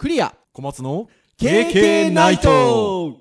[0.00, 0.34] クリア。
[0.54, 3.18] 小松の KK ナイト。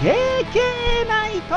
[0.00, 1.54] ケーケーナイト。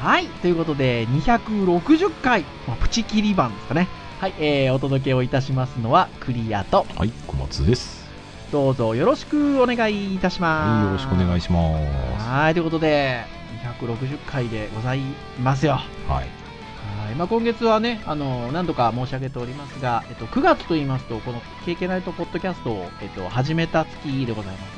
[0.00, 3.86] はい、ということで、260回、まあ、プチ切り版ですかね。
[4.24, 8.08] はい、えー、お届けをいたしますのは、クリアと、はい小松です。
[8.50, 10.68] どうぞよろしくお願いいたします。
[10.70, 11.78] はいよろしくお願いしま
[12.18, 12.26] す。
[12.26, 13.22] はい、ということで、
[13.82, 15.02] 260回でござい
[15.42, 15.72] ますよ。
[15.72, 15.78] は
[16.08, 17.04] い。
[17.04, 24.70] はい、まあ、今月はね、あの、何度か申し上げておりますが、えっと、9月と言いますと、この KK ナイトポッドキャストを、えっと、始めた月でございます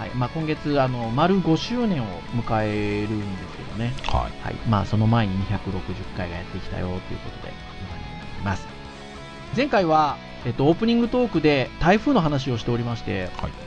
[0.00, 4.42] はい、まあ、今月、あの、丸5周年を迎えるんですけどね、はい。
[4.42, 7.76] はい、まあ、その前に260回がやってきたよということで、
[8.44, 8.66] ます。
[9.56, 13.66] 前回は、えっと、オープニングトークで台風の話をしておりまして、はい。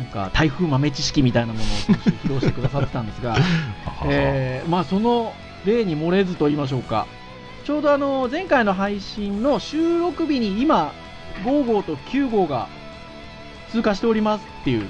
[0.00, 3.36] なんか台風豆知識みたいなものを披露してくださってたんですが、
[4.08, 5.34] えーまあその
[5.66, 7.06] 例に漏れずと言いましょうか。
[7.64, 10.92] ちょうどあの前回の配信の収録日に今
[11.44, 12.68] 5号と9号が
[13.70, 14.88] 通過しておりますっていう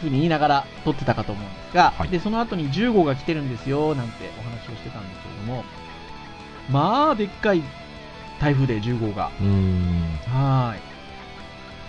[0.00, 2.08] ふうに言いながら撮ってたかと思うんですが、はい。
[2.08, 5.64] でその後に10号が来てるんですよなんてお話をしてたんですけれども
[6.68, 7.62] まあでっかい
[8.40, 9.24] 台風で10号が。
[9.24, 10.80] はーい。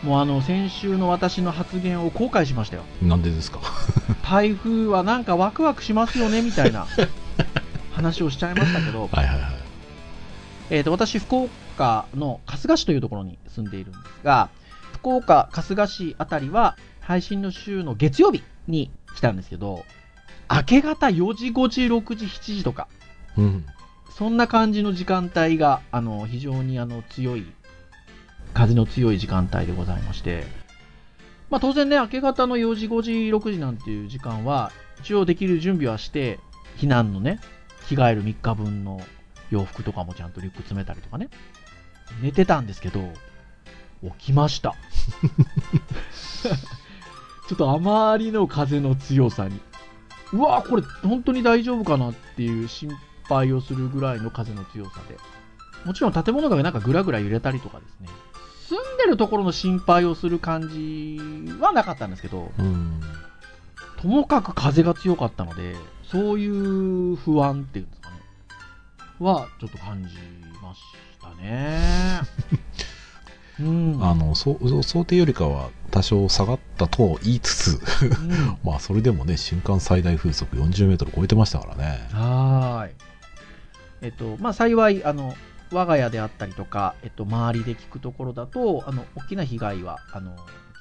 [0.05, 2.83] もうあの先週の私の発言を後悔しましたよ。
[3.02, 3.59] なんでですか？
[4.27, 6.88] 台風はなんかワクワクしますよねみたいな。
[7.94, 9.52] 話をしちゃいましたけど、はいはいはい。
[10.72, 11.35] えー、と私、福
[11.75, 14.49] 岡の春日市というところに住んでいるんですが、
[14.94, 19.85] 福岡、春日市あたりは配信の週の月曜日に来たんですけど、
[20.49, 22.88] 明け方4時、5時、6時、7時とか、
[23.38, 23.66] うん
[24.15, 27.45] そんな感じの時間帯があの非常にあの強い、
[28.53, 30.43] 風の強い時間帯でございまして、
[31.49, 34.71] まあ、当然ね、明け方の4時、5時、6時なんていう時間は、
[35.01, 36.39] 一応できる準備はして、
[36.77, 37.39] 避難のね、
[37.88, 39.01] 着替える3日分の
[39.50, 41.29] 洋服とかもちゃんとリュック詰めたりとかね、
[42.21, 43.11] 寝てたんですけど、
[44.19, 44.75] 起きました。
[47.50, 49.59] ちょっとあまりの風の強さに、
[50.31, 52.89] うわこれ本当に大丈夫かなっていう心
[53.34, 55.18] 配をするぐらいの風の強さで、
[55.86, 58.09] もちろん建物がなんかぐらぐら揺れたりとかですね、
[58.68, 61.18] 住んでるところの心配をする感じ
[61.59, 63.02] はなかったんですけど、うん
[64.02, 68.16] ともかく風が強かったので、そういう不安っていうんですかね、
[69.19, 70.16] はちょっと感じ
[70.62, 70.81] まし
[71.22, 71.80] たね。
[73.62, 74.00] うん。
[74.02, 74.56] あの想
[75.06, 82.96] 定よりかは多少下がったと言いつつうん まあそれでもね瞬間最大風速40メートル超えてましたからねはーい。
[84.01, 85.35] えっと、まあ、幸い、あの、
[85.72, 90.35] 我が家であったりとか、えっと、周りで聞くところだと、あの、大きな被害は、あの、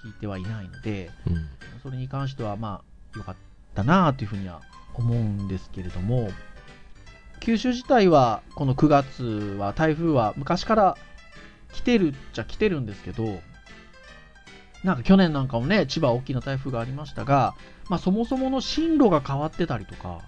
[0.05, 1.49] 聞いてはいないので、うん。
[1.83, 2.83] それに関しては、ま
[3.15, 3.37] あ、良かっ
[3.75, 4.61] たなというふうには
[4.95, 6.31] 思うんですけれども、
[7.41, 9.25] 九州自体は、この9月
[9.59, 10.97] は、台風は昔から
[11.73, 13.41] 来てるっちゃ来てるんですけど、
[14.83, 17.55] なんか去年なんかもね、千葉大きな台風がありましたが、
[17.89, 20.21] まあ、そもそもの進路が変わってたりとか、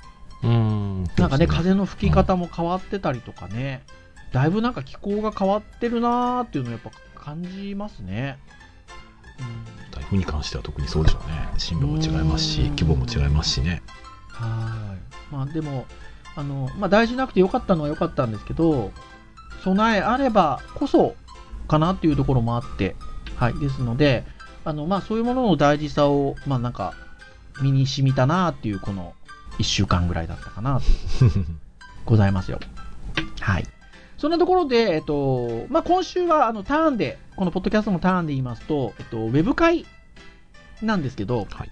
[0.42, 1.04] うん。
[1.16, 3.82] なんかね、風の吹き方も変わってたりとかね、
[4.32, 8.38] だいぶなんか気候が変わってるなーっていうのをやっぱ感じますね。
[9.38, 9.90] うん。
[9.90, 11.48] 台風に関しては特にそうでしょうね。
[11.58, 12.68] 進路も違いますしうん。
[12.70, 13.82] 規模も違いますしね。
[14.28, 15.32] はい。
[15.32, 15.86] まあでも、
[16.34, 18.90] あの、まあ大事なくてよかったのはよかったんですけど、
[19.62, 21.14] 備えあればこそ
[21.68, 22.96] かなっていうところもあって、
[23.36, 23.54] はい。
[23.58, 24.24] ですので、
[24.64, 26.94] あの、まあそういうものの大事さを、まあなんか、
[27.60, 29.14] 身に染みたなっていうこの
[29.58, 30.80] 1週間ぐらいだったかな
[31.18, 31.46] という
[32.04, 32.58] ございますよ。
[33.40, 33.64] はい。
[34.18, 39.84] そんなところで、えっと、まあ、今週は、あの、ターンで、このポッドキャストのターンで言いますと、えっと、ウェブ会
[40.80, 41.70] なんですけど、はい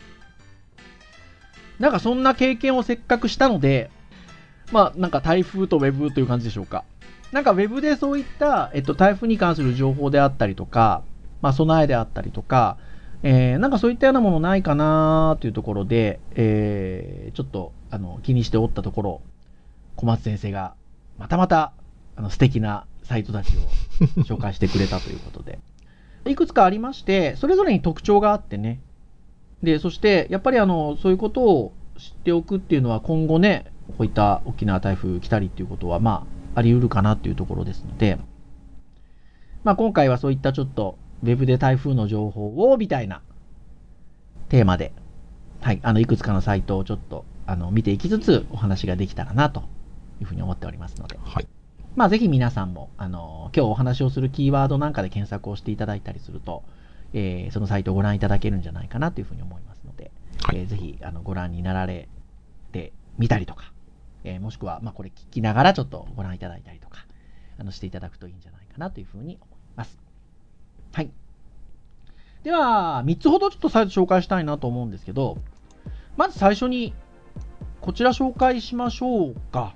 [1.80, 3.90] なんかそんな経験をせっかくしたので、
[4.70, 6.84] まあ、なんか台風とウェブという感じでしょうか。
[7.32, 11.02] なんかウェブでそういった、えっと、台風に関する情報であったりとか、
[11.40, 12.76] まあ、備えであったりとか、
[13.22, 19.20] えーなんかそういったようなものないかなというところで、えーちょっと、あの、気にしておったところ、
[19.96, 20.74] 小松先生が、
[21.18, 21.72] またまた、
[22.16, 23.60] あの、素敵なサイトたちを
[24.24, 25.58] 紹介してくれたということで。
[26.26, 28.80] いくつかありまして、それぞれに特徴があってね。
[29.62, 36.24] で、そして、やっぱりあの、そういうことを知っておくっていうのは今後ね、こういった大きな台風来たりっていうことは、ま
[36.54, 38.18] あ、あり得るかなっていうところですので、
[39.64, 43.22] まあ今回はそういったちょっと、ウェブで台風の情報を、みたいな
[44.48, 44.92] テーマで、
[45.60, 49.64] はい、あの、いくつかのサイトをちょっと、あの、見ていきつつお話ができたらな、と
[50.20, 51.46] いうふうに思っておりますので、はい。
[51.96, 56.62] まあ、ぜひ皆さんも、あの、今日お話をするキーワードなんかで検索をしていただいたりすると、
[57.12, 60.10] えーそのサイトをご覧いただけるんじゃないかなというふうに思いますので、
[60.42, 60.58] はい。
[60.58, 62.08] えーぜひ、あの、ご覧になられ
[62.72, 63.72] てみたりとか、
[64.24, 67.04] えーもしくは、まあ、これ聞きながらちょっとご覧いただいたりとか、
[67.58, 70.09] あの、していただくといいんじゃないかなというふうに思います。
[70.92, 71.10] はい。
[72.42, 75.38] では、3つほどちょっとサイト紹介したいなと思うんですけど、
[76.16, 76.94] まず最初に、
[77.80, 79.74] こちら紹介しましょうか。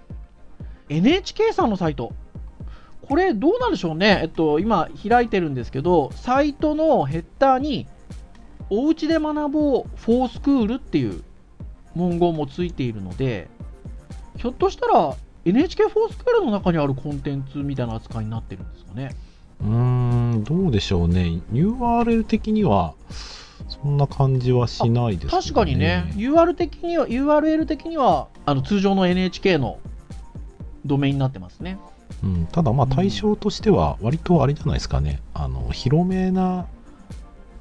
[0.88, 2.12] NHK さんのサイト。
[3.02, 4.20] これどうなんでしょうね。
[4.22, 7.87] えっと、今開いてるんですけど、サイトのヘッダーに、
[8.70, 11.22] おうちで学ぼうフォースクールっていう
[11.94, 13.49] 文言もついているので、
[14.37, 15.14] ひょっとしたら
[15.44, 19.14] NHK フォースクールの中にあるコンテンツみたいな扱いになってるんですかね。
[19.61, 21.41] うーん、どうでしょうね。
[21.53, 22.95] URL 的には、
[23.69, 25.43] そんな感じはしないですね。
[25.43, 29.79] 確かにね、URL 的には、URL 的にはあの通常の NHK の
[30.85, 31.79] ドメインになってますね。
[32.23, 36.67] うん、ただまあうん対象としては割とあれじゃないですかね、あの広めな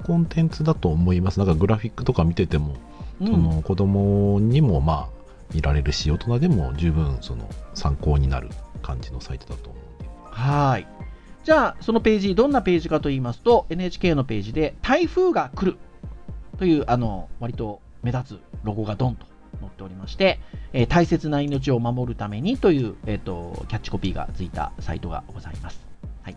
[0.04, 2.76] コンテンツだと思いますなんかグラフィックとか見てても、
[3.20, 5.08] うんその子供にもまあ
[5.54, 8.48] 見られるし大人でも十分その参考になる
[8.82, 10.86] 感じのサイトだと思うんではーい。
[11.44, 15.76] じゃあ、そのページ、どんなページかと言いますと、NHK のページで、台風が来る
[16.58, 19.26] という、あの、割と目立つロゴがドンと
[19.60, 20.40] 載っておりまして、
[20.72, 25.86] えー大切な命を守るためにという、えっ、と、キャッチコピーがついたサイトがございます。
[26.22, 26.36] はい。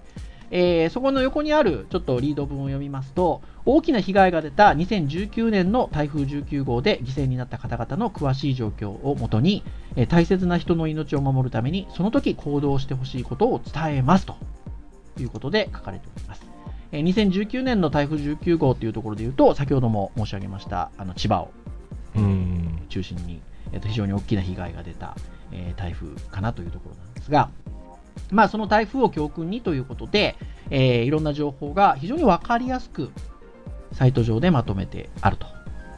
[0.51, 9.63] えーそこの横にあるちょっとリード文を読みますと、大きな被害が出た2019年の台風19号で犠牲になった方々の詳しい状況をもとに、
[9.95, 14.36] えー大切な人の命を守るために、その時行動してほしいことを伝えますと
[15.23, 16.45] いうことで書かれております。
[16.91, 21.51] えー2019年の台風19号というところで言うと、先ほども申し上げました、あの千葉を
[22.15, 23.41] うん中心に、
[23.71, 25.15] えーと非常に大きな被害が出た、
[25.51, 27.49] えー台風かなというところなんですが、
[28.31, 30.35] まあ、その台風を教訓にということで、
[30.69, 33.11] えーいろんな情報が非常に分かりやすく
[33.91, 35.47] サイト上でまとめてあると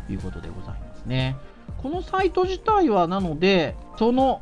[0.09, 1.35] いうことでございますね。
[1.77, 4.41] このサイト自体はなので、その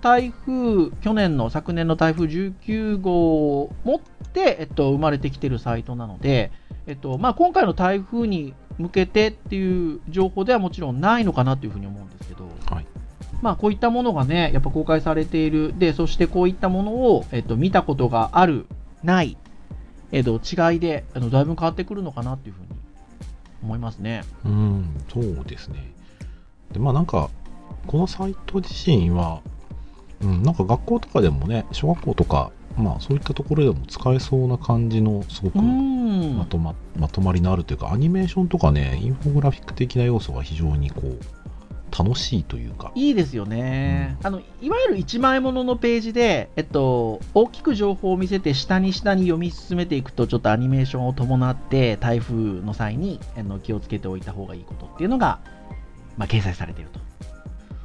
[0.00, 4.00] 台風、去年の昨年の台風19号をもっ
[4.32, 6.52] て、えっと、生まれてきてるサイトなので、
[6.86, 12.86] えっとまあ、今回の台風に向けてっていう情報ではもちろんないのかなというふうに思うんですけど、はい。
[13.42, 18.66] まあ、こういったものがね、やっぱ公開されている、で、そしてこういったものを、えっと、見たことがある、
[19.02, 19.36] ない、
[20.12, 22.68] えっと、違いで、あの、だいぶ変わってくるのかなっていうふうに
[23.62, 24.22] 思いますね。
[24.44, 25.92] うんそうですね。
[26.72, 27.30] でまあなんか
[27.86, 29.40] このサイト自身は、
[30.22, 35.58] うん、なんか学校とかでもね小学校とかまあそういったところでも使えそうな感じのすごく。
[35.58, 41.20] まとままとまりのあるというかアニメーションとかねインフォグラフィック的な要素が非常にこう
[41.96, 42.92] 楽しいというか。
[42.94, 55.40] いいですよね、あのいわゆる1枚もののページで、えっと、大きく情報を見せて下に下に読み進めていくとちょっとアニメーションを伴って台風の際にあの気をつけておいた方がいいことっていうのが、
[56.16, 57.00] まあ、掲載されていると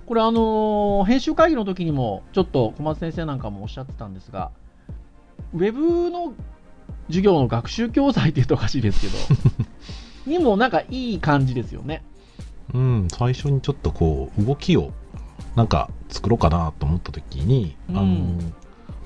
[0.05, 4.51] これあの編集会議の時にもちょっと小松先生なんかもおっしゃってたんですが
[5.53, 6.33] ウェブの
[7.07, 9.13] 授業の学習教材って言うとおかしいですけど
[10.29, 12.03] にもなんかいい感じですよね。
[12.73, 14.93] うん、最初にちょっとこう動きを
[15.55, 17.97] なんか作ろうかなと思った時に、うん。
[17.97, 18.53] あの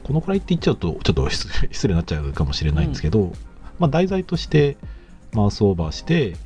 [0.03, 3.33] このくらいって言っちゃうとちょっと失礼になっちゃうかもしれないんですけど、
[3.77, 4.77] まあ、題材として
[5.33, 6.37] マウスオーバーして、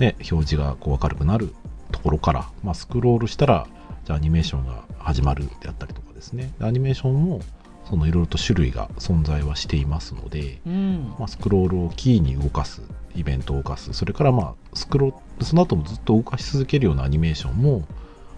[0.00, 1.54] ね、表示がこう明るくなる
[1.92, 3.68] ところから、まあ、スクロールしたら
[4.04, 6.52] じゃあアニメーションが始まるであったりとかですね。
[6.58, 7.40] でアニメーションも
[7.88, 11.14] そのいろいろと種類が存在はしていますので、うん。
[11.18, 12.82] まあ、スクロールをキーに動かす
[13.14, 13.92] イベントを動かす。
[13.92, 17.86] それからまあスクロールその後もずっと動かし続けるようなアニメーションも、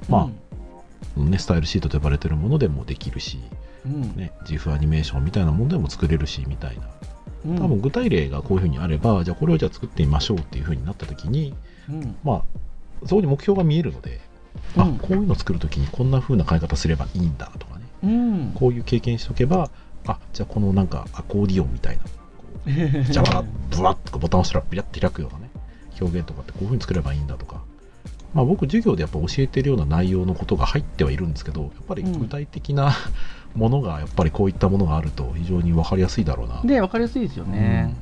[0.09, 0.31] ま
[1.17, 3.39] あね、スタイルシートと呼ばれてるものでもできるし、
[3.85, 4.17] うん。
[4.17, 6.89] ね、GIF アニメーションみたいなものでも作れるしみたいな。
[7.47, 7.57] うん。
[7.57, 11.55] 多分具体例がこういうふうにあればじゃあこれをじゃあ作ってみましょうっていうふうになった時に
[11.89, 12.17] うん。
[12.25, 14.21] まあそこに目標が見えるので、
[14.77, 14.99] あうん。
[14.99, 17.85] こういうの作る時にこんな風な変え方すればいいんだとかね。
[18.05, 18.53] うん。
[18.55, 19.71] こういう経験しとけば
[20.07, 22.11] あじゃあこのなんかアコーディオンみたいなこ
[22.67, 25.51] う邪魔がブワッとボタンを押したらビラッと開くようなね
[26.01, 27.63] 表現とかってこういうふうに作ればいいんだとか。
[28.35, 32.93] まあ僕授業でやっぱ教えてるような内容のことが入ってはいるんですけどやっぱり具体的な、
[33.57, 36.61] ものがやっぱりこういったものがあると非常に分かりやすいだろうな。
[36.63, 37.97] で、分かりやすいですよね。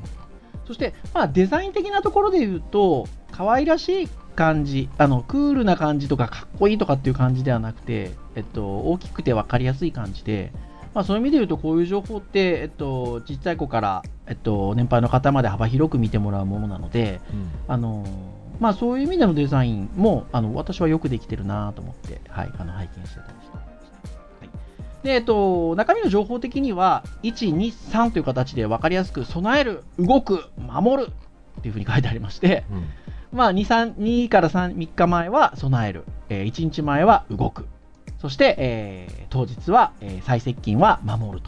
[0.67, 10.51] そして、まあ、デザイン的なところで言うと、可愛らしい感じ、あのクールな感じとか、かっこいいとかっていう感じではなくて、えっと、大きくて分かりやすい感じで、
[10.93, 17.49] まあ、そういう意味で言うと、こういう情報って、えっと、小さい子から、えっと、年配の方まで幅広く見てもらうものなので、うん。
[17.67, 18.05] あの
[18.59, 23.57] まあ、そういう意味でのデザインもあの私はよくできてるなと思って、はい、あの拝見してたりして。
[23.57, 23.63] は
[24.45, 24.49] い、
[25.03, 31.09] で、えっと、中身の情報的には、1、2、3という形で分かりやすく、備える、動く、守る
[31.59, 32.87] っていうふうに書いてありまして、うん
[33.31, 37.67] まあ、2, 3 2から 3, 3日前は備える、えー、1日前は動く、
[38.19, 41.45] そして、えー当日は、えー最接近は守る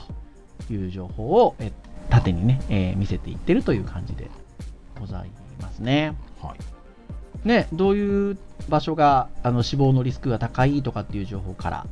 [0.67, 1.73] という情報を、えー
[2.09, 4.29] 縦にね、えー見せていってるという感じで
[4.99, 5.29] ござい
[5.61, 6.15] ますね。
[6.41, 7.47] はい。
[7.47, 11.85] ね、どういう場所があの死亡のリスクが高いとかっていう情報から、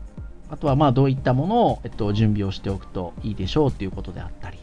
[0.49, 4.59] あとはまあどういったものを、えっと、準備をしておくといいでしょうっていうことであったり、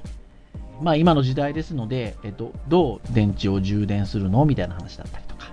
[0.81, 5.52] まあ今の時代ですので、えっと、どう電池を充電するのみたいな話だったりとか、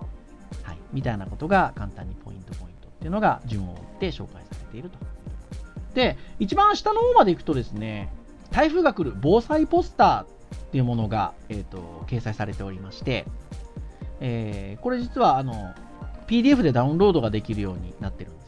[0.64, 4.98] はい、みたいなことが簡単にポイントポイントっていうのが順を追って紹介されていると。
[5.94, 8.12] で、一番下の方まで行くとですね、
[8.52, 10.28] 台風が来る防災ポスターっ
[10.72, 13.26] ていうものが、えっと、掲載されておりまして、
[14.20, 15.74] えーこれ実はあの
[16.28, 18.39] PDF でダウンロードができるようになってるん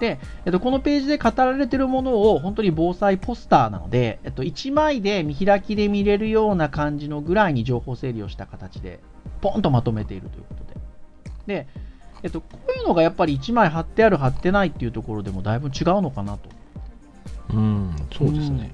[0.00, 8.98] でえっと、このページで語られてるものを本当に防災ポスターなので、えっと、1枚で見開きで見れるような感じのぐらいに情報整理をした形で、
[9.42, 10.80] ポンとまとめているということで。
[11.46, 11.66] で、
[12.22, 16.48] えっと、こういうのがやっぱり1枚貼ってある貼ってないっていうところでもだいぶ違うのかなと。
[17.52, 18.72] うんそうですね、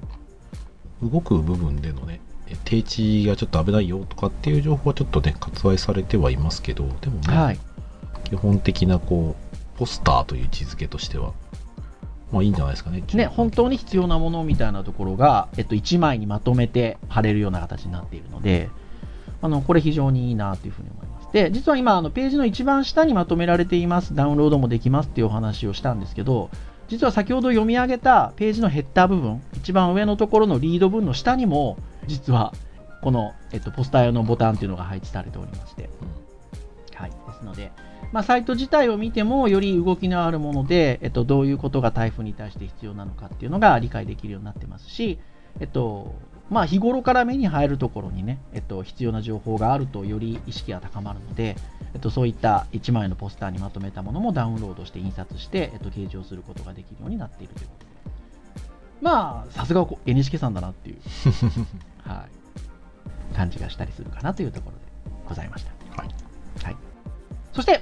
[1.01, 7.59] 動く部分でのねえ定置がちょっと危ないよとかっていう情報はちょっとね割愛されてはいますけどでもね、はい。
[8.25, 9.46] 基本的なこう
[9.77, 11.33] ポスターという位置づけとしては。
[12.31, 13.03] まあいいんじゃないですかね。
[13.13, 18.69] ね、本当に必要なものみたいなところが、えっと、1枚にまとめて貼れるような形になっているので、
[19.41, 21.31] あのこれ非常にいいなというふうに思います。
[21.31, 26.49] で、実は今、あのページの一番下にまとめられています、ダウンロードもできますっていうお話をしたんですけど、
[26.89, 32.53] 実は先ほど読み上げたページのヘッダー部分、一番上のところのリード文の下にも、実は
[33.01, 35.89] この、えっと、ポスター用のボタンっていうのが配置されておりまして、
[36.93, 37.71] はい、ですので、
[38.11, 45.19] まあ、サイト自体を見てもより動きのあるもので、えっと、どういうことが台風に対して必要なのかっていうのが理解できるようになってますし、
[45.59, 46.15] えっと
[46.49, 51.57] まあ、日頃から目に入るところにね、えっと、必要な情報があるとより意識が高まるので、
[51.93, 57.87] えっと、そういった1枚のポスターにまとめたものもダウンロードして印刷して、えっと、掲示をすることができるようになっているということで。
[59.01, 60.97] まあさすがこう NHK さんだなっていう、
[62.07, 62.25] は
[63.33, 64.83] い、感じがしたりするかなというところで
[65.27, 66.01] ございました。
[66.01, 66.09] はい。
[66.63, 66.75] はい、
[67.53, 67.81] そして、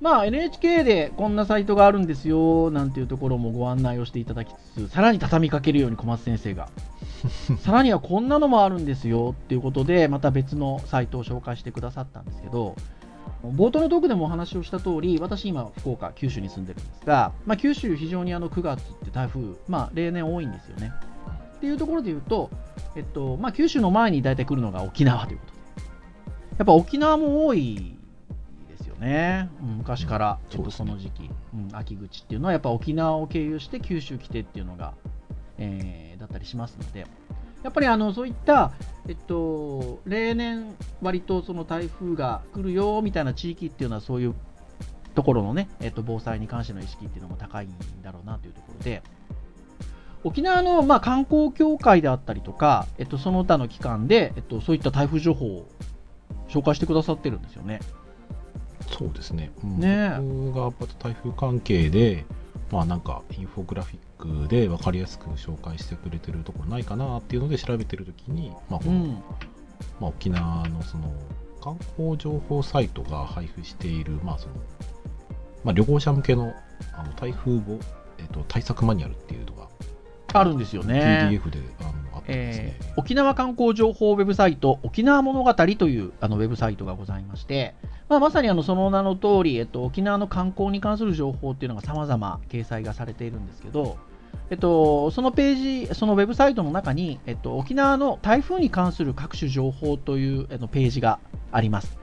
[0.00, 6.68] まあ、NHK でこんなサイトがあるんですよなんていうところもご案内をしていただきつつ、さらに畳みかけるように小松先生が、
[7.58, 12.76] さらにはこんなのもあるんですよっていうことで、また別のサイトを紹介してくださったんですけど、
[13.42, 20.92] 冒頭のトークでもお話をした通り、私今、福岡、九州に住んでるんですが、まあ、九州非常にあの9月って台風、まあ、例年多いんですよね。
[21.56, 22.50] っていうところで言うと、
[22.94, 25.58] えっとまあ、九州の前に大体来るのが沖縄ということで、
[26.58, 27.97] やっぱ沖縄も多い
[28.98, 34.94] ね、うん昔から、うんちょっとこの時期、うん秋口っていうのは、やっぱ沖縄を経由して九州来てっていうのが、
[35.58, 37.06] えーだったりしますので、
[37.62, 38.72] やっぱりあのそういった、
[39.08, 44.34] えっと、例年、割とその台風が来るよみたいな地域っていうのは、そういう
[45.14, 47.70] ところのね、えっと、防災に関しての意識っていうのも高いん
[48.02, 49.02] だろうなというところで、
[50.24, 55.68] 沖縄の、まあ、観光協会であったりとか、えっと、その他の機関で、えっと、そういった台風情報を
[56.48, 57.80] 紹介してくださってるんですよね。
[58.98, 59.52] そうですね。
[59.62, 62.24] うんねえ僕がやっぱ台風関係で、
[62.72, 69.20] まあなんかインフォグラフィックで分かりやすく紹介してくれてるところないかなっていうので調べてるときに、まあこのうん、ま
[70.02, 71.12] あ、沖縄のその
[71.62, 74.54] 観光情報サイトが配布している、まあその
[75.62, 76.52] まあ、旅行者向けの
[76.92, 77.78] あの台風後、
[78.18, 79.68] えっと、対策マニュアルっていうのが
[80.32, 81.28] あるんですよね。
[81.30, 82.80] PDF であのあったんですねえ。
[82.82, 87.74] ー沖縄観光情報ウェブサイト、沖縄物語というあのウェブサイトがございまして、
[88.08, 93.98] まあ、まさにあのその名の通り、えっと、沖縄の観光に関する情報っていうのが様々掲載がされているんですけど、
[94.50, 101.18] えっと、そのページ、そのウェブサイトの中に、えっと、沖縄の台風に関する各種情報というあのページが
[101.52, 101.98] あります。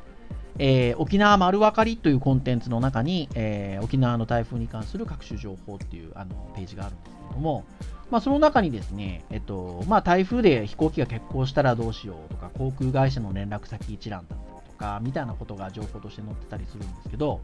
[0.57, 7.65] えー沖縄丸分かりというコンテンツの中に、えー沖縄の台風に関する各種情報っていうあのページがあるんですけれども、
[8.09, 14.35] まあ、その中にですね、えっとまあ、台風で飛行機が欠航したらどうしようとか、航空会社の連絡先一覧だ
[14.75, 17.41] か、みたいなことが情報として載ってたりするんですけど、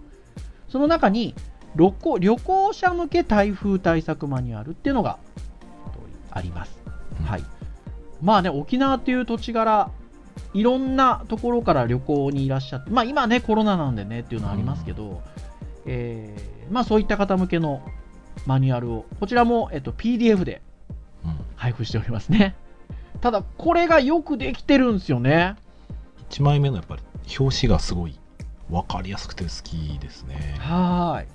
[0.70, 1.36] その中に
[1.76, 5.18] 旅行旅行者向け台風対策マニュアルっていうのが
[6.32, 6.82] あります。
[7.20, 7.44] うんはい。
[8.22, 9.90] まあね、沖縄っていう土地柄、
[10.54, 15.22] いろんなところから旅行にいらっしゃって、まあ今ね、コロナなんでねっていうのはありますけど、
[15.86, 17.82] えーまあそういった方向けの
[18.46, 20.62] マニュアルを、こちらも、えっと、PDF で
[21.26, 22.56] うん配布しておりますね。
[23.20, 25.56] ただ、これがよくできてるんですよね。
[26.32, 27.02] 1枚目のやっぱり
[27.38, 28.18] 表紙がすごい
[28.70, 30.56] 分かりやすくて好きですね。
[30.60, 31.28] はーい。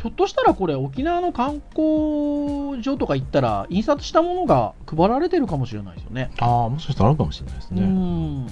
[0.00, 6.30] ひょっとしたらこれ沖縄の観光所とか行ったら印刷したものが配られてるかもしれないですよね。
[6.38, 8.46] ああもしかしたらあるかもしれないですうねん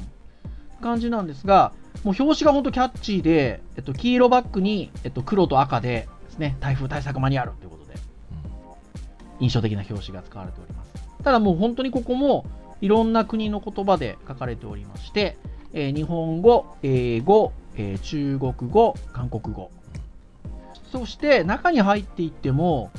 [0.81, 7.95] 感じなんですがもう表紙が本当キャッチーで、えっと、黄色バックに、えっと、黒と赤でですね台風対策マニュアルということで
[9.39, 12.45] 印象的な表紙が使われておりますただもう本当にここも
[12.81, 15.37] いろんな国の言葉で書かれておりまして、
[15.73, 19.71] えー日本語英語、えー中国語韓国語。
[20.93, 22.91] そして中に入っていっても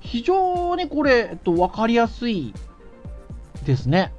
[0.00, 2.52] 非常にこれ、えっと、分かりやすい
[3.64, 4.12] ですね。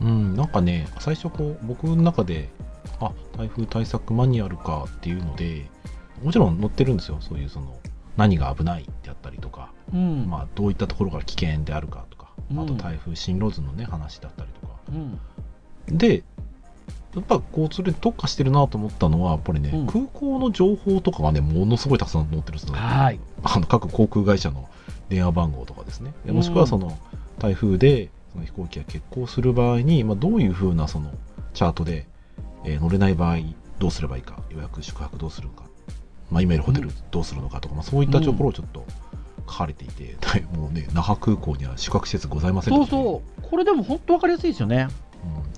[0.00, 2.48] うん、うんなんかね最初こう僕の中で
[3.00, 5.68] あ台風対策マニュアルかっていうので
[6.22, 7.18] もちろん載ってるんですよ。
[7.20, 7.76] そういうその
[8.16, 12.60] 何が危ないってあったりとか、うん、まあ、どういったところから危険であるかとか、うん。
[12.60, 14.74] あと台風進路図のね話だったりとか。
[14.90, 15.98] うん。
[15.98, 16.24] で
[17.16, 19.86] やっぱ交通で特化してるなと思ったのはやっぱりね、うん。
[19.86, 22.74] 空港の情報とかがねものすごいたくさん載ってるんですよ。
[22.74, 23.18] はい。
[23.42, 24.68] あの各航空会社の
[25.08, 26.12] 電話番号とかですね。
[26.24, 26.96] でもしくはその
[27.38, 31.10] 台風でその飛行機が欠航する場合に、まあ、どういうふうなその
[31.54, 32.06] チャートで、
[32.64, 33.38] えー乗れない場合
[33.78, 35.64] どうすればいいか予約宿泊どうするのか、
[36.30, 38.84] まあ、今いるホテルどうするのかとか、まあ、そういったところをちょっと
[39.48, 40.16] 書かれていて、
[40.54, 43.42] もうね那覇空港には宿泊施設ございませんそううそう。
[43.42, 44.88] これでも本当分かりやすいですよね。
[44.88, 44.92] うん、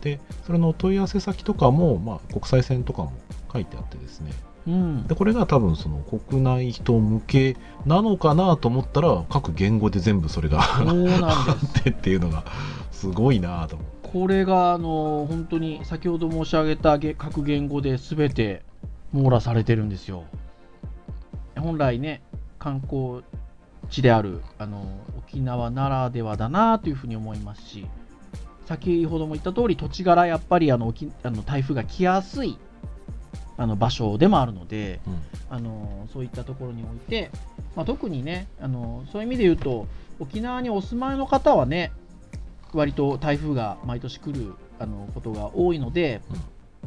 [0.01, 3.13] でそれの問い合わせ先とかも、まあ、国際線とかも
[3.53, 4.33] 書いてあってですね。
[4.67, 5.07] うん。
[5.07, 11.25] でこれが多分その国内人向けなのかなと思ったら各言語で全部それがそうなんです。
[11.25, 12.45] あってっていうのが
[12.91, 14.09] すごいなと思って。
[14.11, 18.63] これがあの本当に先ほど申し上げたげ各言語で全て
[19.13, 20.25] 網羅されてるんですよ。
[21.59, 22.23] 本来ね
[22.59, 23.23] 観光
[23.91, 24.85] 地であるあの
[25.19, 27.87] 沖縄ならではだなというふうに思いますし
[28.69, 32.59] 先ほども言った通り土地柄やっぱりあの沖あの台風が来やすい
[33.57, 35.23] あの場所でもあるのでうん。
[35.51, 37.31] あのそういったところにおいて、
[37.75, 39.87] まあ、特にねあのそういう意味で言うと
[40.21, 41.91] 沖縄にお住まいの方はね
[42.75, 46.41] 割と台風が毎年来るあのことが多いので、うん。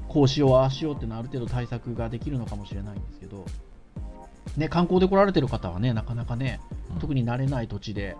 [0.07, 3.45] こうしようああしようっていうのはある程度対策ができるのかもしれないんですけど、
[4.57, 6.59] ね、観光で来られてる方はねなかなかね
[6.93, 6.99] うん。
[6.99, 8.15] 特に慣れない土地で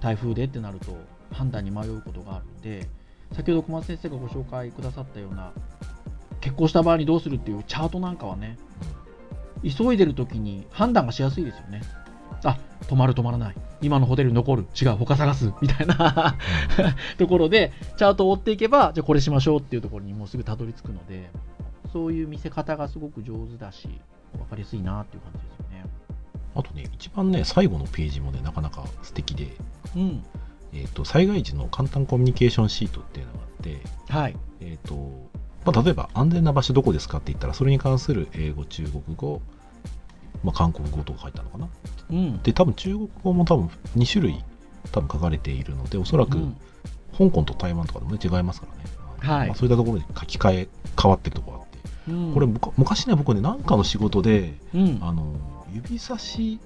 [0.00, 0.96] 台風でってなると
[1.32, 2.88] 判断に迷うことがあるんで
[3.34, 5.52] 先ほど小松先生がご紹介くださったような
[6.40, 8.56] 結婚した場合にどうするっていうチャートなんかはね
[9.62, 11.82] 急いでる時に判断がしやすいですよね。
[12.44, 12.58] あ
[12.88, 13.54] 泊まる泊まらない。
[13.82, 14.66] 今のホテルに残る。
[14.80, 15.52] 違う他探す。
[15.60, 16.36] みたいな
[17.18, 21.30] ところでチャートを追っていけばじゃあこれしましょうっていうところにもうすぐたどり着くので
[21.92, 23.88] そういう見せ方がすごく上手だし
[24.32, 25.84] 分かりやすいなっていう感じですよね。
[26.54, 29.56] あとね一番ね最後のページもねなかなか素敵で、
[29.96, 30.24] うん
[30.72, 34.36] えー、と災害時の簡単コミュニケーションシートっていうのがあってはい。
[34.60, 34.94] えーと
[35.64, 39.42] まあ、例えば安全な場所どこですかって言ったらそれに関する英語中国語、
[40.44, 41.68] まあ、韓国語とか書いてあるのかな。
[42.10, 42.42] うん。
[42.42, 44.44] で多分中国語も多分2種類
[44.92, 46.56] 多分書かれているのでおそらくうん。
[47.18, 49.48] 香港と台湾とかでも、ね、違いますからね、はい。
[49.48, 50.68] まあ、そういったところで書き換え
[51.00, 51.78] 変わってるところがあって。
[52.12, 52.34] うん。
[52.34, 54.98] これ昔ね僕ね何かの仕事でうん。
[55.02, 55.34] あの
[55.72, 56.60] 指差し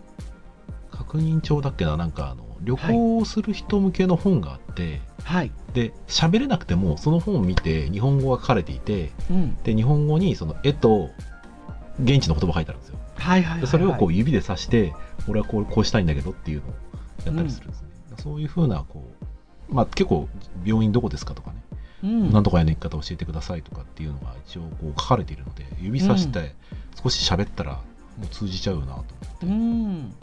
[0.91, 5.51] 確認帳だっけななんかあの旅行をする人向けの本があって、はい。
[5.73, 9.57] で喋れなくてもその本を見て日本語が書かれていてうん。
[9.63, 11.11] で日本語にその絵と
[12.03, 12.99] 現地の言葉書いてあるんですよ。
[13.17, 14.95] はいはいはいそれをこう指で指して
[15.29, 16.71] 俺はこうこうしたいんだけどっていうのを
[17.27, 19.07] やったりするんですね、そういうふうなこ
[19.71, 20.27] う、まあ、結構
[20.65, 21.57] 病院どこですかとかね、
[22.05, 22.33] うん。
[22.33, 26.55] なんとかやの行き方教えてくださいとかっていうのが一応こう書かれているので指さして
[27.03, 29.05] 少し喋ったらもう通じちゃうよなと思っ
[29.41, 30.15] て、うん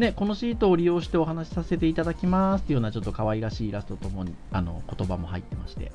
[0.00, 5.92] ね、このシートを利用してお話しさせていただきますっていうようなちょっと可愛らしいイラストともにあの言葉も入ってまして。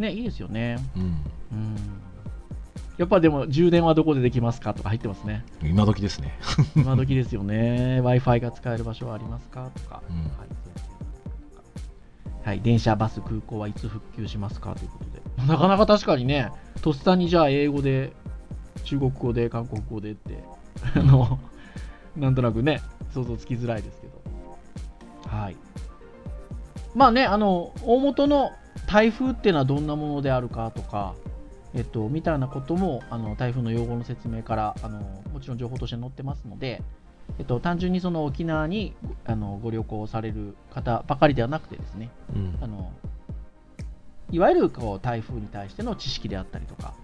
[0.00, 0.78] ねいいですよね。
[0.96, 1.02] うん。
[1.02, 1.76] うん。
[2.98, 5.44] やっぱでも充電はどこでできますかとか入ってますね。
[5.62, 6.36] 今時ですね、
[6.74, 8.00] 今時ですよね。
[8.02, 10.16] w i f i が使える場所はありますかとか、うん。
[10.16, 10.28] はい。
[12.44, 15.04] はい、電車バス空港はいつ復旧しますかということ
[15.44, 15.46] で。
[15.46, 16.50] なかなか確かにね
[16.82, 18.12] とっさにじゃあ英語で
[18.82, 20.42] 中国語で韓国語でって
[20.96, 21.38] あの
[22.16, 22.80] なんとなくね
[23.12, 24.14] 想像つきづらいですけど。
[25.28, 25.56] はい。
[26.94, 28.52] まあねあの大元の
[28.86, 31.14] 台風っていうのはどんなものであるかとか
[31.74, 35.00] えっと、みたいなこともあの台風の用語の説明からあの
[35.32, 36.80] もちろん情報として載ってますので、
[37.38, 42.58] えっと、単純にその沖縄にあのご旅行される方ばかりではなくてですねうん。
[42.62, 42.92] あの
[44.30, 46.94] いわゆるこう台風に対しての知識であったりとか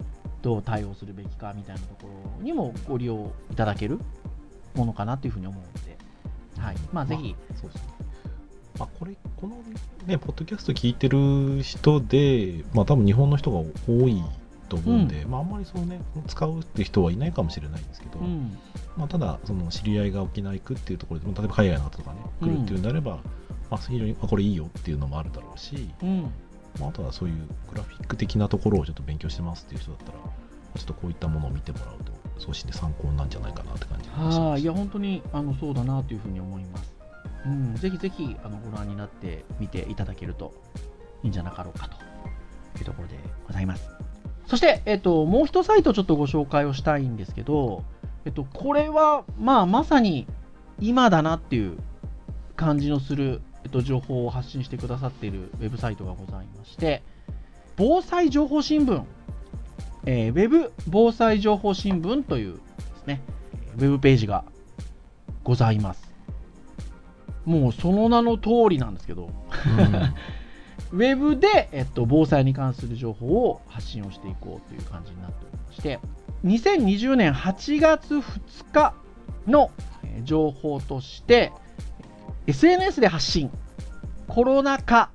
[0.43, 3.99] どう対応するべきかみたいなところにもご利用いただける
[4.75, 5.97] ものかなというふうに思うので、
[6.59, 6.77] はい。
[6.93, 8.01] まあ、ぜひ、まあそうですね。
[8.79, 9.57] まあ、これこの
[10.07, 14.23] ねポッドキャスト聞いてる人でまあ多分日本の人が多い
[14.71, 18.57] と思うんで、まあ、あんまりそうね使うって人はいないかもしれないんですけど、うん。
[18.97, 23.17] まあ、ただその知り合いが沖縄行くっていうところで例えば海外の方とかね来るっていうんであれば、
[23.71, 26.31] まあ、非常にあこれいいよっていうのもあるだろうし、うん。
[26.79, 27.35] まあ、あとはそういう
[27.71, 30.19] グラフィック的なところをちょっと勉強してますっていう人だったら
[30.77, 34.39] ちょっとこういったものを見てもらうと送信で参考なんじゃないかなって感じがします。
[34.39, 36.95] はいや本当にあのそうだなというふうに思います、
[37.47, 40.53] うん、ぜひぜひあのご覧になってみていただけると
[41.23, 41.97] いいんじゃなかろうかと
[42.79, 43.89] いうところでございます。
[44.47, 47.85] そして、えっと、もう一サイトちょっとご紹介をしたいんですけど、
[48.25, 50.27] えっと、これは、まあ、まさに
[50.81, 51.79] 今だなっていう
[52.57, 57.03] 感じのする、えっと、情報を発信してくださっているウェブサイトがございまして、
[57.77, 59.05] 防災情報新聞、
[60.07, 62.61] えーウェブ防災情報新聞というで
[63.03, 63.21] すね、
[63.77, 64.45] ウェブページが
[65.45, 66.11] ございます。
[67.45, 69.31] もうその名の通りなんですけど、
[70.93, 75.99] ウェブで、えっと、防災に関する情報を発信をしていこうという感じになっておりまして、
[76.45, 78.21] 2020年8月2
[78.73, 78.95] 日
[79.47, 79.71] の
[80.05, 81.53] えー情報として、
[82.47, 83.51] SNS で発信、
[84.29, 85.11] コロナ禍、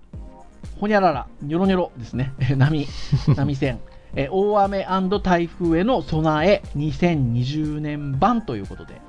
[0.79, 2.87] ほにゃらら、ニョロニョロですね、え ー波、
[3.35, 3.79] 波線、
[4.15, 4.85] え大雨
[5.21, 9.01] 台風への備え2020年版ということで、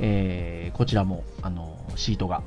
[0.00, 2.42] えーこちらもあのシートが、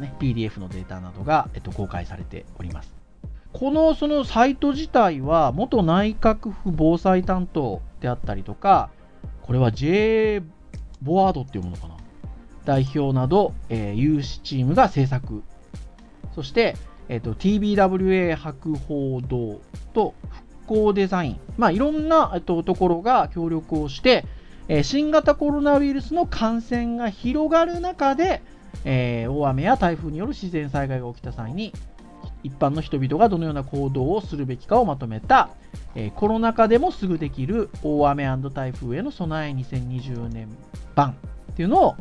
[0.00, 2.92] ね、PDF のデータなどが、えっと、公開されております。
[3.52, 8.90] このそのサイト自体は元内閣府防災担当であったりとか、
[9.42, 10.42] これは J
[11.02, 11.96] ボワードっていうものかな。
[12.64, 15.44] 代表など、えー有志チームが制作。
[16.34, 16.74] そして、
[17.08, 19.60] えっと TBWA 博報堂
[19.92, 20.14] と
[20.72, 21.40] 復興デザイン。
[21.58, 24.24] まあ、いろんな、えっと、ところが協力をして、
[24.68, 28.42] えー新型コロナウイルスの感染が広がる中で、
[28.84, 31.72] えー大雨や台風による自然災害が起きた際に
[32.42, 35.50] 一般の人々がどのような行動をするべきかをまとめた、
[35.94, 40.48] えーコロナ禍でもすぐできる大雨台風への備え2020年
[40.94, 41.10] 版
[41.52, 41.96] っていうのを、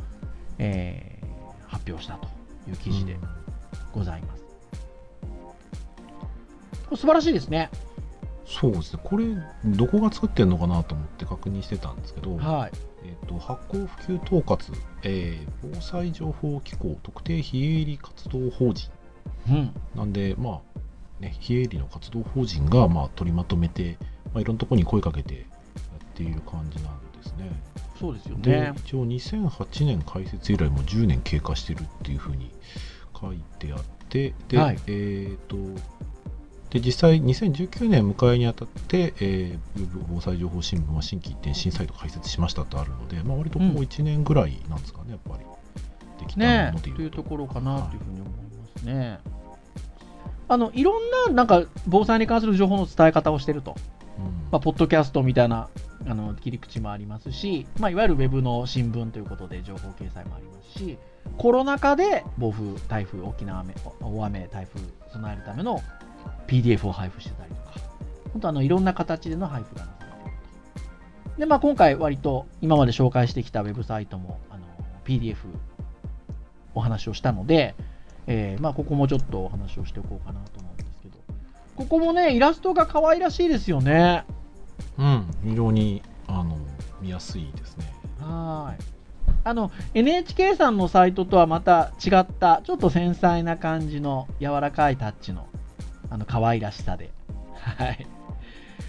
[0.58, 1.22] えー
[1.68, 2.28] 発表したと
[2.70, 3.18] いう記事で
[3.94, 4.44] ございます。
[6.86, 7.70] これ素晴らしいですね。
[8.52, 9.26] そうですねこれ
[9.66, 12.72] どこが作ってるのかなと思って確認してたんですけど、はい。
[13.04, 18.92] えっと発行普及統括、えー防災情報機構特定非営利活動法人
[19.50, 19.74] うん。
[19.96, 23.98] なんでまあね非営利の活動法人がまあ取りまとめて、
[24.34, 25.42] まあ、いろんなところに声かけてや
[26.04, 27.50] っている感じなんですね。
[28.00, 28.74] そうですよでね。
[28.78, 32.52] 一応2008年開設以来もう10年経過してるっていうふうに
[33.20, 35.56] 書いてあってで、はいえっ、と
[36.72, 43.78] で実際2019年迎えにあたって、えー、防災情報新聞は新規一点新サイト開設しましたとあるので、まあ、割とここうん。
[43.84, 45.46] 1年ぐらいなんですかね、やっぱり。
[46.26, 47.02] できたのでいうと。
[47.02, 47.08] い。
[47.08, 49.20] うところかなというふうに思いますね。
[50.48, 53.76] あのいろんななんか防災に関する情報の伝え方をしてると、
[54.18, 54.26] うん。
[54.50, 55.68] まあ、ポッドキャストみたいな
[56.08, 60.98] あの切り口もありますし、まあ、いわゆるウェブの新聞ということで情報掲載もありますし、
[61.38, 64.82] コロナ禍で暴風、台風、沖縄雨、大雨、台風
[65.12, 65.82] 備えるための
[66.48, 67.88] PDF を配布してたりとか、
[68.34, 71.40] 本当あのいろんな形での配布がなされていると。
[71.40, 74.64] で、まあ、今回割と今まで紹介してきたウェブサイトもあの
[75.06, 75.38] PDF
[76.74, 77.76] お話をしたので、
[78.28, 81.18] えーまあ、ここもちょっとお話をしておこうかなと思うんですけど、
[81.76, 84.26] ここもね、イラストが可愛らしいですよね。
[84.98, 86.58] うん、非常にあの
[87.02, 87.94] 見やすいですね。
[88.20, 88.86] はーい。
[89.44, 95.48] あの、NHK さんのサイトとはまた違った、ちょっと繊細な感じの柔らかいタッチの、
[96.12, 97.10] あの、可愛らしさで、
[97.56, 98.06] はい。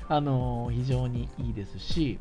[0.08, 2.18] あの、非常にいいですし、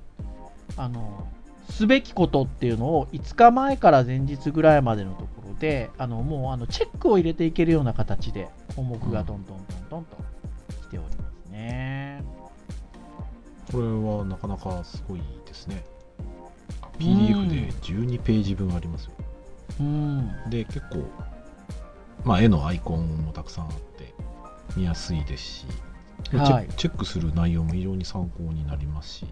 [0.77, 1.27] あの、
[1.69, 10.17] すべきことっていうのを5日前から前日ぐらいまでのところで、あの、もう、あの、チェックを入れていけるような形で、項目がトントントントンと
[10.83, 12.23] 来ておりますね。
[13.71, 15.83] これはなかなかすごいですね。
[16.99, 19.11] PDF で12ページ分ありますよ。
[19.79, 20.49] うん。
[20.49, 21.05] で、結構、
[22.23, 24.10] まあ、絵のアイコンもたくさんあって、
[24.75, 25.65] 見やすいですし、
[26.23, 29.25] チェはいチェックする内容も非常に参考になりますし、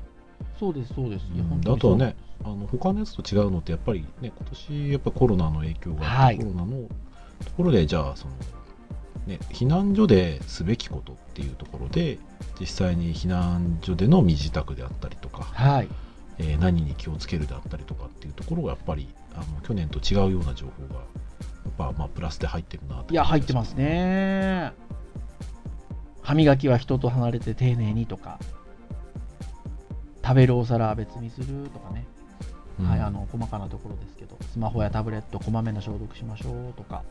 [0.59, 1.25] そうです、そうです。
[1.35, 6.87] うん本当にあとはね、あの他のやつと違うのって、やっぱりね、今年やっぱコロナの影響があって、はいコロナの
[7.45, 8.33] ところで、じゃあ、その、
[9.27, 12.19] ね、避難所ですべきことっていうところで、
[12.59, 15.87] 実際に避難所での身支度であったりとか、はい。
[16.39, 21.05] えー何に気をつけるであったりとかっていうところがやっぱりあの去年と違うような情報がや
[21.69, 24.71] っぱまあプラスで入ってるなといや、入ってますね。
[26.29, 28.37] 歯磨きは人と離れて丁寧にとか、
[30.23, 32.05] 食べるお皿は別にするとかね、
[32.79, 32.87] うん。
[32.87, 37.03] はい、あの細かなところですけど、スマホやタブレット、こまめな消毒しましょうとか、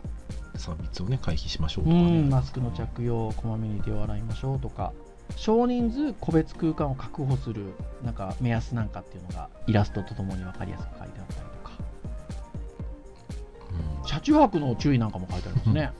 [0.54, 2.20] 差別をね回避しましょうとうかね。
[2.20, 4.92] ん、マスクの着用、こまめに手を洗いましょうとか、
[5.34, 7.72] 少人数個別空間を確保する
[8.04, 11.72] なんか目安なんかっていうのがイラストとともに分かりやすく書いてあったりとか。
[14.00, 14.06] うん。
[14.06, 15.90] 車中泊の注意なんかも書いてありますね、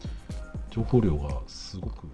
[0.70, 2.06] 情報量がすごく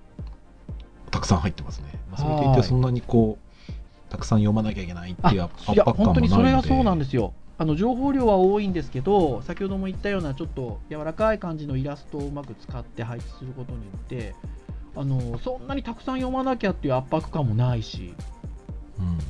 [1.15, 7.33] たくさん入ってますね、まあ、それといてそんなにこうたくさん読まなきゃいけないっていう圧迫感も本当にそれがそうなんですよ。
[7.57, 14.35] あの情報量は多いんですけど先ほども言ったようなちょっと柔らかい感じのイラストをうまく使って配置することによって
[14.97, 18.13] あのそんなにたくさん読まなきゃっていう圧迫感もないし、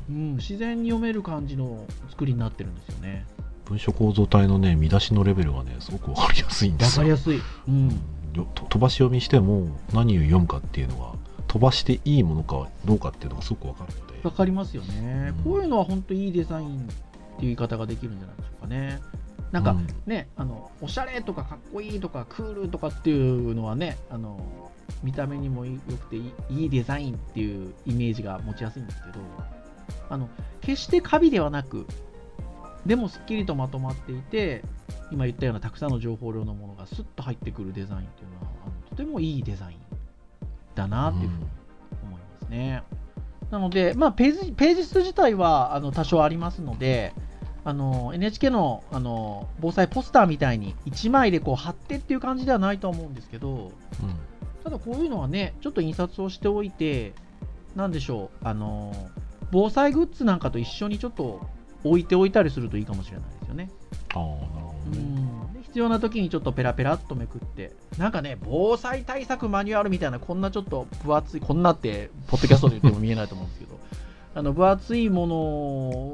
[0.09, 0.15] うん。
[0.17, 3.27] うん、自然に読める感じの作りになってるんですよね。
[3.67, 7.01] 文書構造体のね見出しのレベルがねすごくわかりやすいんでわすよ。
[7.01, 7.91] かりやすい、うん、
[8.35, 11.24] 飛ばし読みしても何を読むかっていうのが
[11.55, 15.45] 飛ばしていいものかどうかっていうのがすごくわかるのでわかりますよね、うん。
[15.45, 16.95] こういうのは本当いいデザインっていう
[17.43, 19.01] 言い方ができるんじゃないでしょうかね。
[19.53, 19.87] なんか、うん。
[20.05, 24.41] ねあのおしゃれとかかっこいいとかクールとかっていうのはねあの
[25.05, 29.21] 見た目にも良くていいいいデザインっていうイメージが持ちやすいんですけど
[30.11, 30.29] あの
[30.61, 31.87] 決してカビではなく
[32.85, 34.65] でもすっきりとまとまっていて
[35.13, 39.84] 今言ったようなたくさんの情報量のものがスッと入ってくるデザインっていうのはあのとてもいいデザイン
[40.75, 41.47] だなっていうふうに
[42.03, 42.83] 思いますね。
[43.51, 47.15] なので、まあ、ページページ数自体はあの多少ありますので、
[47.65, 54.17] あの NHK のあの防災ポスターみたいに1枚でこう貼ってっていう感じではないと思うんですけど、うん
[54.65, 57.13] ただこういうのはね、ちょっと印刷をしておいて、
[57.77, 58.95] なんでしょう、あの
[59.53, 61.47] 防災グッズなんかと一緒にちょっと
[61.85, 63.71] 置いておいたりするといいかもしれないですよね。
[64.15, 65.24] ああなるほうどね、んで
[65.75, 73.81] 必要な時にちょっとペラペラっとめくって、なんかね、防災対策マニュアルみたいな、こんなちょっと分厚い、こんなって、ポッドキャストで言っても見えないと思うんですけど、
[74.37, 75.37] あの分厚いもの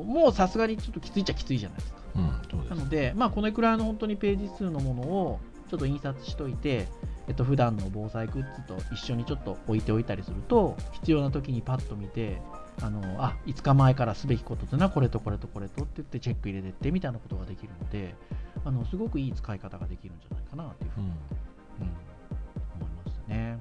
[0.07, 1.99] もさすがにちょっときついっちゃきついじゃないですか。
[2.16, 6.88] うんなので、まあ、このくらいの本当にページ数のものをちょっと印刷しといて、
[7.28, 12.40] えっと普段の防災グッズと一緒にちょっと置いておいたりすると、必要な時にパッと見て、
[12.83, 18.14] あのあ5日前からすべきことというのはこれとこれとこれとって言ってチェック入れてってみたいなことができるので、
[18.64, 21.92] あのすごくいい使い方ができるんじゃないかなというふうに、うんうん
[22.80, 23.59] 思いますね。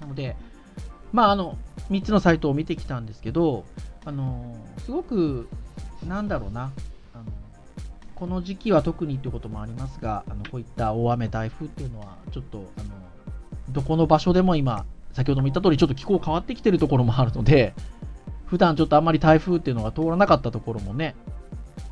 [0.00, 0.36] なので、
[1.12, 1.58] まあ、あの
[1.90, 3.64] 3つのサイトを見てきたんですけど、
[4.04, 5.48] あのすごく、
[6.06, 6.72] なんだろうな、
[8.16, 12.88] この時期は特にということもありますが、あのこういった大雨、台風っていうのは、ちょっとあの
[13.68, 17.74] どこの場所でも今、先ほども言った通り、ちょっと気候変わってきてるところもあるので、
[18.46, 21.14] 普段ちょっとあんまり台風っていうのが通らなかったところもね、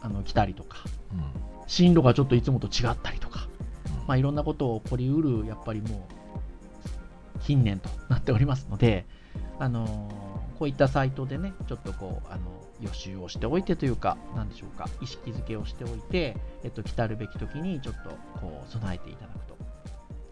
[0.01, 0.79] あの来たりとか、
[1.13, 1.23] うん。
[1.67, 3.47] 進路がちょっといつもと違ったりとか、
[3.87, 4.07] うん。
[4.07, 6.09] まあ、いろんなことを起こりうる、やっぱりも
[7.37, 9.05] う、近年となっておりますので、
[9.59, 10.34] あのー
[10.65, 12.43] こういったサイトでね、ちょっとこう、あの、
[12.81, 18.09] 予習をしておいてというか、なんでしょうか、意識づけをしておいて、えっと、来たるべき時にちょっと、
[18.41, 19.59] こう、備えていただくと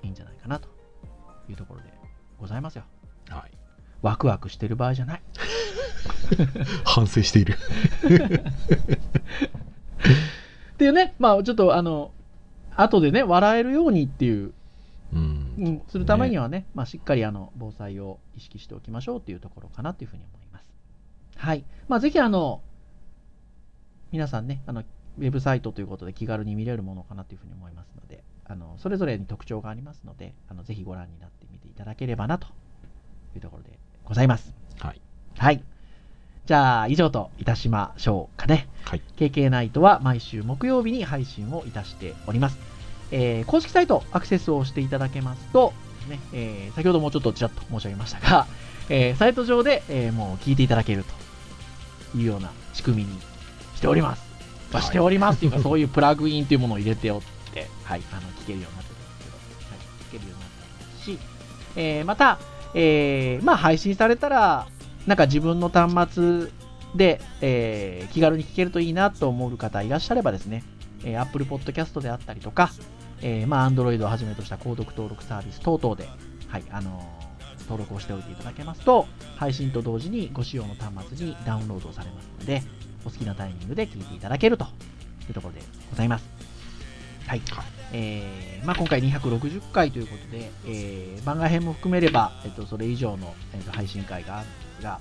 [0.02, 0.70] いいんじゃないかなと
[1.50, 1.92] いうところで
[2.38, 2.84] ございますよ。
[3.28, 3.50] はい、
[4.00, 5.22] ワクワクしてる場合じゃない。
[6.84, 7.56] 反省しているっ
[10.78, 12.10] ていうね、まあ、ちょっと、あの、
[12.74, 14.54] 後でね、笑えるようにっていう
[15.58, 20.66] うんうん、するためにはね、まあ、しっかりあの防災を意識しておきましょうというところかなというふうに思います。
[21.36, 21.64] はい。
[21.88, 22.62] まあ、ぜひあの、
[24.10, 24.82] 皆さんね、あの、
[25.18, 32.48] ウェブサイトということで気軽に見れるものかなというふうに思いますので、あの、それぞれに特徴がありますので、あの、ぜひご覧になってみていただければなと
[33.34, 34.54] いうところでございます。
[34.78, 35.00] はい
[35.38, 35.62] はい。
[36.46, 38.68] じゃあ、以上といたしましょうかね。
[38.84, 42.71] はい KK ナイトは毎週木曜日に配信をいたしております。
[43.12, 45.72] えー公式サイトアクセスをしていただけますと、
[46.08, 48.46] ねえー先ほどもちょっとちらっと申し上げましたが、
[48.88, 51.04] えーサイト上で、えーもう聞いていただける
[52.12, 53.20] というような仕組みに
[53.76, 54.32] しております。
[54.80, 57.22] しておりますっていうか、そういうプラグインというものを入れておっ
[57.52, 59.30] て、はい、あの聞けるようになってるんですけど、
[59.68, 61.18] はい、聞けるようになってますし、
[61.76, 62.38] えーまた、
[62.74, 64.66] えーまあ、配信されたら、
[65.06, 66.48] なんか自分の端末
[66.94, 70.64] で、えー気軽に聞けるといいなと思う方いらっしゃればですね、
[71.04, 72.70] えー Apple Podcast であったりとか、
[73.22, 76.08] えーまあ、Android をはじめとした購読登録サービス等々で、
[76.48, 77.22] はい、あのー
[77.62, 79.06] 登録をしておいていただけますと、
[79.36, 82.62] 配信と同時にご使用の端末にダウンロードされますので、
[83.04, 86.24] お好きなタイミングで聞いていただけるというところでございます。
[87.26, 87.42] はい。
[87.94, 95.00] えーまあ、今回260回ということで、えー番外編も含めれば、えっと、それ以上の、えっと、配信会があるんですが、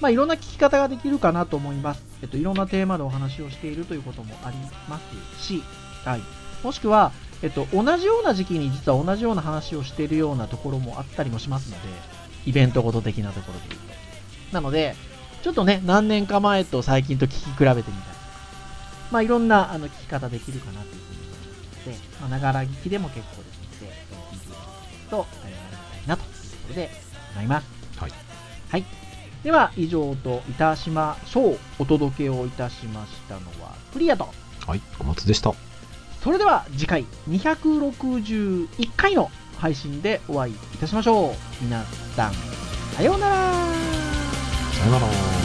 [0.00, 2.02] まあ、いろんな聞き方ができるかなと思います。
[2.22, 4.56] えっと、いろんなテーマでお話をしているということもあり
[4.88, 5.62] ますし、
[6.04, 6.20] はい。
[6.62, 7.12] もしくは、
[7.44, 11.88] えっと、同じような時期に実は同じような話をしているようなところもあったりもしますので、
[12.46, 14.54] イベントごと的なところで言うと。
[14.54, 14.96] なので、
[15.42, 17.94] ちょっとね、何年か前と最近と聞き比べてみたり
[19.10, 26.90] まあ、いろんなあの聞き方できるかなというふうに思いますので、まあ、ながら聞きでも結構ですので、聞いていただけると、えーありがたいなというところで
[27.28, 27.66] ございます。
[27.98, 28.12] はい。
[28.70, 28.84] はい。
[29.42, 31.58] では、以上といたしましょう。
[31.78, 34.32] お届けをいたしましたのは、クリアと。
[34.66, 35.52] はい、小松でした。
[36.24, 41.34] それでは次回261回の配信でお会いいたしましょう。
[41.62, 41.84] 皆
[42.16, 42.32] さん、
[42.96, 43.52] さようなら。
[44.72, 45.43] さようなら。